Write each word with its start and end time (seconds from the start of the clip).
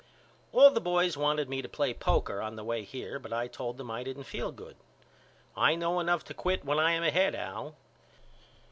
All 0.51 0.71
the 0.71 0.81
boys 0.81 1.15
wanted 1.15 1.47
me 1.47 1.61
to 1.61 1.69
play 1.69 1.93
poker 1.93 2.41
on 2.41 2.55
the 2.55 2.63
way 2.63 2.83
here 2.83 3.19
but 3.19 3.31
I 3.31 3.47
told 3.47 3.77
them 3.77 3.91
I 3.91 4.01
didn't 4.01 4.23
feel 4.23 4.51
good. 4.51 4.75
I 5.55 5.75
know 5.75 5.99
enough 5.99 6.23
to 6.23 6.33
quit 6.33 6.65
when 6.65 6.79
I 6.79 6.93
am 6.93 7.03
ahead 7.03 7.35
Al. 7.35 7.75